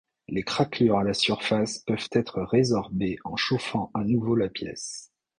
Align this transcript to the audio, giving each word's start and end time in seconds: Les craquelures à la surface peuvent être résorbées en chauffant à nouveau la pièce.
Les 0.29 0.41
craquelures 0.41 0.97
à 0.97 1.03
la 1.03 1.13
surface 1.13 1.77
peuvent 1.77 2.07
être 2.13 2.41
résorbées 2.41 3.17
en 3.23 3.35
chauffant 3.35 3.91
à 3.93 4.03
nouveau 4.03 4.35
la 4.35 4.49
pièce. 4.49 5.11